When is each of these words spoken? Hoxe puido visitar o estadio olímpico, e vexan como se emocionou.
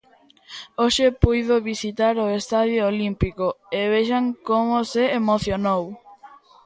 Hoxe 0.81 1.05
puido 1.21 1.55
visitar 1.71 2.13
o 2.25 2.27
estadio 2.39 2.81
olímpico, 2.91 3.47
e 3.79 3.81
vexan 3.93 4.25
como 4.49 4.77
se 4.91 5.03
emocionou. 5.19 5.83